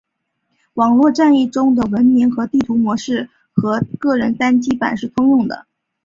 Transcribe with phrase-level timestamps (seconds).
[0.73, 5.67] 网络战役中的文明和地图模式和个人单机版是通用的。